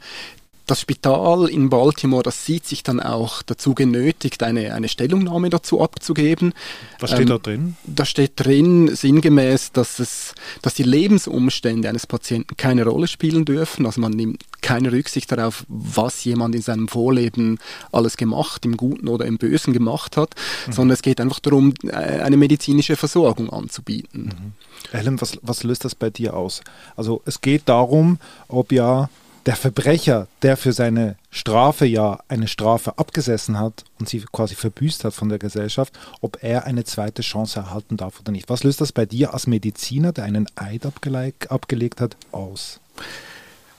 das 0.71 0.81
Spital 0.83 1.49
in 1.49 1.69
Baltimore, 1.71 2.23
das 2.23 2.45
sieht 2.45 2.67
sich 2.67 2.83
dann 2.83 3.01
auch 3.01 3.43
dazu 3.43 3.75
genötigt, 3.75 4.43
eine, 4.43 4.75
eine 4.75 4.89
Stellungnahme 4.89 5.51
dazu 5.51 5.83
abzugeben. 5.83 6.55
Was 7.01 7.11
steht 7.11 7.23
Ähm, 7.23 7.27
da 7.27 7.39
drin? 7.39 7.77
Da 7.85 8.05
steht 8.05 8.33
drin 8.37 8.95
sinngemäß, 8.95 9.73
dass, 9.73 9.99
es, 9.99 10.35
dass 10.63 10.75
die 10.75 10.83
Lebensumstände 10.83 11.89
eines 11.89 12.07
Patienten 12.07 12.57
keine 12.57 12.85
Rolle 12.85 13.09
spielen 13.09 13.45
dürfen. 13.45 13.87
Also 13.87 14.01
man 14.01 14.13
nimmt 14.13 14.45
keine 14.61 14.93
Rücksicht 14.93 15.31
darauf, 15.33 15.65
was 15.69 16.25
jemand 16.25 16.55
in 16.55 16.63
seinem 16.63 16.89
Vorleben 16.89 17.59
alles 17.93 18.17
gemacht, 18.17 18.65
im 18.65 18.77
Guten 18.77 19.09
oder 19.09 19.25
im 19.25 19.39
Bösen 19.39 19.73
gemacht 19.73 20.17
hat, 20.17 20.35
sondern 20.71 20.95
es 20.95 21.03
geht 21.03 21.21
einfach 21.21 21.41
darum, 21.41 21.75
äh, 21.85 21.93
eine 21.93 22.37
medizinische 22.37 22.97
Versorgung 22.97 23.51
anzubieten. 23.51 24.55
Ellen, 24.93 25.21
was, 25.21 25.39
was 25.43 25.63
löst 25.65 25.85
das 25.85 25.95
bei 25.95 26.11
dir 26.11 26.35
aus? 26.35 26.61
Also 26.97 27.23
es 27.25 27.41
geht 27.41 27.63
darum, 27.67 28.19
ob 28.49 28.73
ja 28.73 29.09
der 29.49 29.57
Verbrecher, 29.57 30.29
der 30.43 30.59
für 30.59 30.75
seine 30.75 31.17
Strafe 31.31 31.87
ja 31.87 32.21
eine 32.29 32.49
Strafe 32.49 32.99
abgesessen 32.99 33.59
hat 33.59 33.83
und 33.99 34.07
sie 34.07 34.23
quasi 34.31 34.55
verbüßt 34.55 35.05
hat 35.05 35.15
von 35.15 35.31
der 35.31 35.39
Gesellschaft, 35.39 35.99
ob 36.21 36.43
er 36.43 36.67
eine 36.67 36.85
zweite 36.85 37.23
Chance 37.23 37.61
erhalten 37.61 37.97
darf 37.97 38.21
oder 38.21 38.31
nicht. 38.31 38.51
Was 38.51 38.63
löst 38.63 38.83
das 38.83 38.93
bei 38.93 39.07
dir 39.07 39.33
als 39.33 39.47
Mediziner, 39.47 40.13
der 40.13 40.25
einen 40.25 40.49
Eid 40.55 40.85
abgelegt, 40.85 41.51
abgelegt 41.51 42.03
hat, 42.03 42.15
aus? 42.31 42.79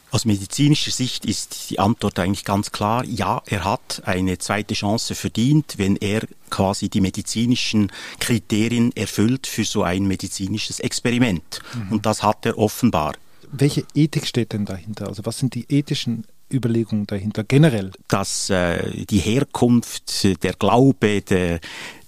Aus 0.09 0.25
medizinischer 0.25 0.89
Sicht 0.89 1.23
ist 1.23 1.69
die 1.69 1.77
Antwort 1.77 2.17
eigentlich 2.17 2.45
ganz 2.45 2.71
klar, 2.71 3.05
ja, 3.05 3.43
er 3.45 3.63
hat 3.63 4.01
eine 4.05 4.39
zweite 4.39 4.73
Chance 4.73 5.13
verdient, 5.13 5.75
wenn 5.77 5.97
er 5.97 6.23
quasi 6.49 6.89
die 6.89 6.99
medizinischen 6.99 7.91
Kriterien 8.19 8.91
erfüllt 8.95 9.45
für 9.45 9.65
so 9.65 9.83
ein 9.83 10.07
medizinisches 10.07 10.79
Experiment. 10.79 11.59
Mhm. 11.75 11.91
Und 11.91 12.07
das 12.07 12.23
hat 12.23 12.43
er 12.47 12.57
offenbar. 12.57 13.13
Welche 13.51 13.83
Ethik 13.95 14.25
steht 14.25 14.53
denn 14.53 14.65
dahinter? 14.65 15.07
Also 15.07 15.25
was 15.25 15.37
sind 15.37 15.55
die 15.55 15.65
ethischen 15.69 16.25
Überlegungen 16.51 17.07
dahinter 17.07 17.43
generell? 17.43 17.91
Dass 18.07 18.49
äh, 18.49 19.05
die 19.05 19.19
Herkunft, 19.19 20.43
der 20.43 20.53
Glaube, 20.53 21.21
der, 21.21 21.59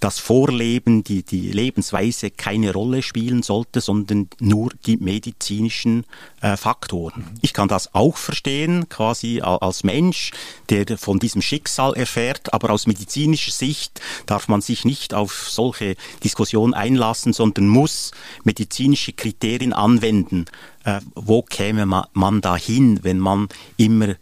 das 0.02 0.18
Vorleben, 0.18 1.04
die, 1.04 1.22
die 1.22 1.52
Lebensweise 1.52 2.32
keine 2.32 2.72
Rolle 2.72 3.02
spielen 3.02 3.44
sollte, 3.44 3.80
sondern 3.80 4.28
nur 4.40 4.70
die 4.84 4.96
medizinischen 4.96 6.04
äh, 6.40 6.56
Faktoren. 6.56 7.24
Ich 7.40 7.52
kann 7.52 7.68
das 7.68 7.94
auch 7.94 8.16
verstehen, 8.16 8.88
quasi 8.88 9.40
als 9.42 9.84
Mensch, 9.84 10.32
der 10.70 10.98
von 10.98 11.20
diesem 11.20 11.40
Schicksal 11.40 11.94
erfährt, 11.94 12.52
aber 12.52 12.70
aus 12.70 12.88
medizinischer 12.88 13.52
Sicht 13.52 14.00
darf 14.26 14.48
man 14.48 14.60
sich 14.60 14.84
nicht 14.84 15.14
auf 15.14 15.48
solche 15.48 15.94
Diskussionen 16.24 16.74
einlassen, 16.74 17.32
sondern 17.32 17.68
muss 17.68 18.10
medizinische 18.42 19.12
Kriterien 19.12 19.72
anwenden. 19.72 20.46
Äh, 20.84 21.00
wo 21.14 21.42
käme 21.42 21.86
man, 21.86 22.06
man 22.12 22.40
dahin, 22.40 23.04
wenn 23.04 23.20
man 23.20 23.48
immer 23.76 24.16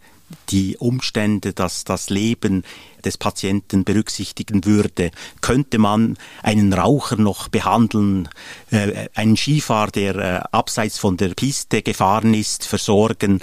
die 0.49 0.77
Umstände, 0.77 1.53
dass 1.53 1.83
das 1.83 2.09
Leben 2.09 2.63
des 3.03 3.17
Patienten 3.17 3.83
berücksichtigen 3.83 4.65
würde. 4.65 5.11
Könnte 5.41 5.77
man 5.77 6.17
einen 6.43 6.73
Raucher 6.73 7.17
noch 7.17 7.47
behandeln, 7.47 8.29
äh, 8.69 9.07
einen 9.15 9.37
Skifahrer, 9.37 9.91
der 9.91 10.15
äh, 10.15 10.39
abseits 10.51 10.97
von 10.97 11.17
der 11.17 11.29
Piste 11.29 11.81
gefahren 11.81 12.33
ist, 12.33 12.65
versorgen? 12.65 13.41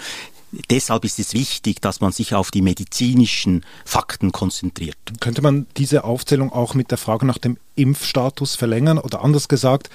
Deshalb 0.70 1.04
ist 1.04 1.18
es 1.18 1.34
wichtig, 1.34 1.82
dass 1.82 2.00
man 2.00 2.12
sich 2.12 2.34
auf 2.34 2.50
die 2.50 2.62
medizinischen 2.62 3.64
Fakten 3.84 4.32
konzentriert. 4.32 4.96
Könnte 5.20 5.42
man 5.42 5.66
diese 5.76 6.04
Aufzählung 6.04 6.52
auch 6.52 6.72
mit 6.74 6.90
der 6.90 6.96
Frage 6.96 7.26
nach 7.26 7.38
dem 7.38 7.58
Impfstatus 7.74 8.54
verlängern 8.54 8.98
oder 8.98 9.22
anders 9.22 9.48
gesagt, 9.48 9.90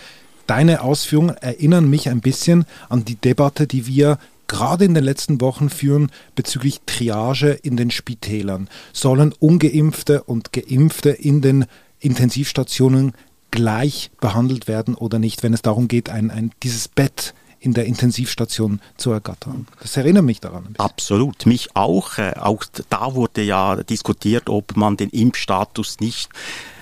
Deine 0.46 0.82
Ausführungen 0.82 1.38
erinnern 1.38 1.90
mich 1.90 2.10
ein 2.10 2.20
bisschen 2.20 2.66
an 2.90 3.06
die 3.06 3.16
Debatte, 3.16 3.66
die 3.66 3.88
wir 3.88 4.20
gerade 4.54 4.86
in 4.86 4.94
den 4.94 5.04
letzten 5.04 5.42
Wochen 5.42 5.70
führen 5.70 6.12
bezüglich 6.36 6.82
Triage 6.86 7.52
in 7.52 7.76
den 7.76 7.90
Spitälern. 7.90 8.70
Sollen 8.94 9.34
ungeimpfte 9.40 10.22
und 10.24 10.54
geimpfte 10.54 11.10
in 11.10 11.42
den 11.42 11.66
Intensivstationen 12.00 13.14
gleich 13.50 14.12
behandelt 14.22 14.68
werden 14.68 14.94
oder 14.94 15.18
nicht, 15.18 15.42
wenn 15.42 15.56
es 15.56 15.64
darum 15.64 15.88
geht, 15.88 16.10
ein, 16.10 16.30
ein, 16.30 16.52
dieses 16.62 16.88
Bett 16.88 17.34
in 17.60 17.74
der 17.74 17.86
Intensivstation 17.86 18.80
zu 18.96 19.12
ergattern. 19.12 19.68
Das 19.82 19.98
erinnert 19.98 20.26
mich 20.26 20.40
daran. 20.40 20.76
Absolut, 20.78 21.48
mich 21.48 21.76
auch. 21.76 22.20
Äh, 22.20 22.34
auch 22.40 22.64
da 22.90 23.16
wurde 23.16 23.42
ja 23.42 23.78
diskutiert, 23.78 24.50
ob 24.50 24.76
man 24.76 24.98
den 24.98 25.10
Impfstatus 25.10 26.00
nicht 26.00 26.30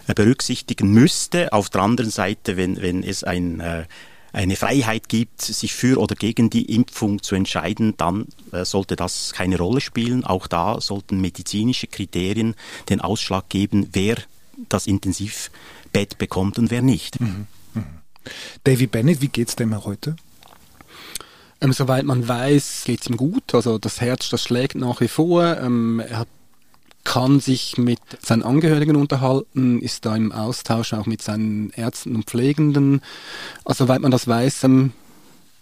äh, 0.07 0.13
berücksichtigen 0.13 0.91
müsste. 0.91 1.53
Auf 1.53 1.69
der 1.69 1.83
anderen 1.83 2.11
Seite, 2.11 2.57
wenn, 2.57 2.81
wenn 2.81 3.03
es 3.03 3.23
ein 3.23 3.61
äh, 3.61 3.85
eine 4.33 4.55
Freiheit 4.55 5.09
gibt, 5.09 5.41
sich 5.41 5.73
für 5.73 5.99
oder 5.99 6.15
gegen 6.15 6.49
die 6.49 6.73
Impfung 6.73 7.21
zu 7.21 7.35
entscheiden, 7.35 7.95
dann 7.97 8.27
äh, 8.51 8.65
sollte 8.65 8.95
das 8.95 9.33
keine 9.33 9.57
Rolle 9.57 9.81
spielen. 9.81 10.23
Auch 10.23 10.47
da 10.47 10.79
sollten 10.79 11.19
medizinische 11.19 11.87
Kriterien 11.87 12.55
den 12.89 13.01
Ausschlag 13.01 13.49
geben, 13.49 13.89
wer 13.93 14.17
das 14.69 14.87
Intensivbett 14.87 16.17
bekommt 16.17 16.59
und 16.59 16.71
wer 16.71 16.81
nicht. 16.81 17.19
Mhm. 17.19 17.47
Mhm. 17.73 17.83
David 18.63 18.91
Bennett, 18.91 19.21
wie 19.21 19.27
geht's 19.27 19.55
dem 19.55 19.83
heute? 19.83 20.15
Ähm, 21.59 21.73
soweit 21.73 22.05
man 22.05 22.27
weiß, 22.27 22.83
geht 22.85 23.01
es 23.01 23.07
ihm 23.07 23.17
gut. 23.17 23.53
Also 23.53 23.77
das 23.77 24.01
Herz, 24.01 24.29
das 24.29 24.43
schlägt 24.43 24.75
nach 24.75 25.01
wie 25.01 25.07
vor. 25.07 25.57
Ähm, 25.57 25.99
er 25.99 26.19
hat 26.19 26.27
kann 27.03 27.39
sich 27.39 27.77
mit 27.77 27.99
seinen 28.21 28.43
Angehörigen 28.43 28.95
unterhalten, 28.95 29.79
ist 29.79 30.05
da 30.05 30.15
im 30.15 30.31
Austausch 30.31 30.93
auch 30.93 31.05
mit 31.05 31.21
seinen 31.21 31.71
Ärzten 31.71 32.15
und 32.15 32.25
Pflegenden. 32.25 33.01
Also, 33.65 33.85
soweit 33.85 34.01
man 34.01 34.11
das 34.11 34.27
weiß, 34.27 34.63
ähm, 34.65 34.93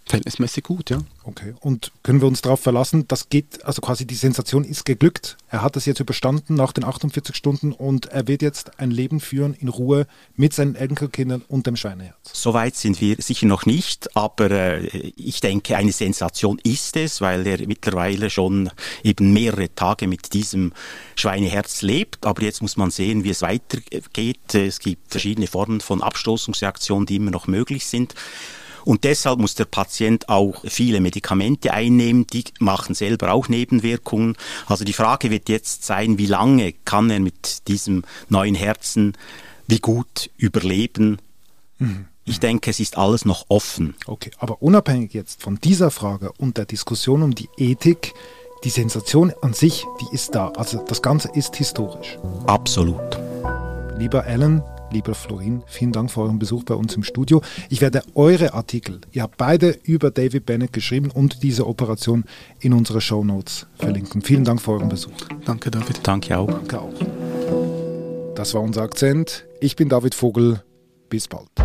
verhältnismäßig 0.10 0.64
gut, 0.64 0.90
ja. 0.90 1.00
Okay. 1.24 1.54
Und 1.60 1.92
können 2.04 2.22
wir 2.22 2.28
uns 2.28 2.42
darauf 2.42 2.60
verlassen, 2.60 3.08
das 3.08 3.30
geht, 3.30 3.64
also 3.64 3.82
quasi 3.82 4.06
die 4.06 4.16
Sensation 4.16 4.64
ist 4.64 4.84
geglückt. 4.84 5.38
Er 5.50 5.62
hat 5.62 5.78
es 5.78 5.86
jetzt 5.86 6.00
überstanden 6.00 6.56
nach 6.56 6.74
den 6.74 6.84
48 6.84 7.36
Stunden 7.36 7.72
und 7.72 8.08
er 8.08 8.28
wird 8.28 8.42
jetzt 8.42 8.80
ein 8.80 8.90
Leben 8.90 9.20
führen 9.20 9.54
in 9.54 9.68
Ruhe 9.68 10.08
mit 10.36 10.54
seinen 10.54 10.76
Enkelkindern 10.76 11.44
und 11.48 11.68
dem 11.68 11.76
Schweineherz. 11.76 12.16
Soweit 12.34 12.76
sind 12.76 13.00
wir 13.02 13.18
sicher 13.20 13.46
noch 13.46 13.66
nicht, 13.66 14.16
aber 14.16 14.50
äh, 14.50 15.12
ich 15.16 15.42
denke, 15.42 15.78
eine 15.78 15.92
Sensation 15.92 16.60
ist 16.64 16.98
es, 16.98 17.22
weil 17.22 17.46
er 17.46 17.66
mittlerweile 17.68 18.32
schon 18.32 18.72
eben 19.04 19.32
mehrere 19.32 19.74
Tage 19.74 20.08
mit 20.08 20.34
diesem 20.34 20.74
Schweineherz 21.16 21.84
lebt. 21.84 22.26
Aber 22.26 22.42
jetzt 22.42 22.62
muss 22.62 22.78
man 22.78 22.90
sehen, 22.90 23.24
wie 23.24 23.30
es 23.30 23.44
weitergeht. 23.44 24.56
Es 24.56 24.80
gibt 24.80 25.12
verschiedene 25.12 25.48
Formen 25.48 25.82
von 25.82 26.02
Abstoßungsreaktionen, 26.02 27.06
die 27.06 27.18
immer 27.18 27.32
noch 27.32 27.46
möglich 27.46 27.86
sind. 27.86 28.16
Und 28.86 29.04
deshalb 29.04 29.40
muss 29.40 29.56
der 29.56 29.66
Patient 29.66 30.30
auch 30.30 30.64
viele 30.66 31.02
Medikamente 31.02 31.74
einnehmen, 31.74 32.28
die 32.28 32.46
machen 32.60 32.96
selber 32.96 33.32
auch 33.32 33.48
Nebenwirkungen. 33.50 34.36
Also 34.68 34.86
die 34.86 34.94
Frage 34.94 35.32
wird 35.32 35.50
jetzt 35.50 35.86
sein, 35.86 36.18
wie 36.18 36.26
lange 36.26 36.74
kann 36.86 37.10
er 37.10 37.20
mit 37.20 37.68
diesem 37.68 38.04
neuen 38.30 38.56
Herzen, 38.56 39.14
wie 39.68 39.80
gut 39.80 40.30
überleben. 40.38 41.18
Mhm. 41.78 42.06
Ich 42.26 42.40
denke, 42.40 42.70
es 42.70 42.80
ist 42.80 42.98
alles 42.98 43.26
noch 43.26 43.46
offen. 43.50 43.96
Okay, 44.06 44.30
aber 44.38 44.62
unabhängig 44.62 45.14
jetzt 45.14 45.42
von 45.42 45.60
dieser 45.60 45.90
Frage 45.90 46.32
und 46.34 46.58
der 46.58 46.66
Diskussion 46.66 47.24
um 47.24 47.34
die 47.34 47.50
Ethik, 47.58 48.14
die 48.64 48.70
Sensation 48.70 49.34
an 49.42 49.54
sich, 49.54 49.86
die 50.02 50.14
ist 50.14 50.36
da. 50.36 50.50
Also 50.50 50.84
das 50.88 51.02
Ganze 51.02 51.30
ist 51.34 51.56
historisch. 51.56 52.20
Absolut. 52.46 53.20
Lieber 53.98 54.26
Alan, 54.26 54.64
Lieber 54.92 55.14
Florin, 55.14 55.64
vielen 55.68 55.92
Dank 55.92 56.12
für 56.12 56.22
euren 56.22 56.40
Besuch 56.40 56.64
bei 56.64 56.74
uns 56.74 56.96
im 56.96 57.04
Studio. 57.04 57.42
Ich 57.70 57.82
werde 57.82 58.02
eure 58.16 58.54
Artikel, 58.54 59.02
ihr 59.12 59.22
habt 59.22 59.38
beide 59.38 59.78
über 59.84 60.12
David 60.12 60.46
Bennett 60.46 60.74
geschrieben 60.74 61.12
und 61.12 61.44
diese 61.44 61.68
Operation 61.68 62.24
in 62.60 62.74
unsere 62.74 63.02
Show 63.02 63.24
Notes 63.24 63.68
verlinken. 63.76 64.22
Vielen 64.22 64.44
Dank 64.44 64.62
für 64.62 64.72
euren 64.72 64.90
Besuch. 64.90 65.12
Danke, 65.46 65.70
David. 65.70 66.00
Danke 66.04 66.38
auch. 66.38 66.50
Danke 66.50 66.82
auch. 66.82 66.94
Das 68.36 68.54
war 68.54 68.62
unser 68.62 68.84
Akzent. 68.84 69.46
Ich 69.60 69.76
bin 69.76 69.90
David 69.90 70.16
Vogel. 70.16 70.64
Bis 71.10 71.28
bald. 71.28 71.59